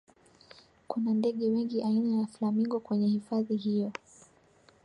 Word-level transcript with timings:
kuna 0.87 1.13
ndege 1.13 1.47
wengi 1.49 1.81
aina 1.83 2.17
ya 2.21 2.27
flamingo 2.27 2.79
kwenye 2.79 3.07
hifadhi 3.07 3.55
hiyo 3.57 3.91